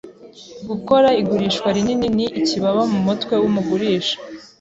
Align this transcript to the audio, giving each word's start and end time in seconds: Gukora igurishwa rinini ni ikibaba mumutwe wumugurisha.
Gukora 0.69 1.07
igurishwa 1.21 1.67
rinini 1.75 2.07
ni 2.17 2.25
ikibaba 2.39 2.81
mumutwe 2.91 3.33
wumugurisha. 3.41 4.17